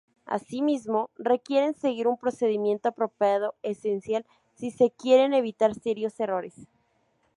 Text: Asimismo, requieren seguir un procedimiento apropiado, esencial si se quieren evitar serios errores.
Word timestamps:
Asimismo, 0.25 1.11
requieren 1.15 1.75
seguir 1.75 2.07
un 2.07 2.17
procedimiento 2.17 2.89
apropiado, 2.89 3.53
esencial 3.61 4.25
si 4.55 4.71
se 4.71 4.89
quieren 4.89 5.31
evitar 5.35 5.75
serios 5.75 6.19
errores. 6.19 6.55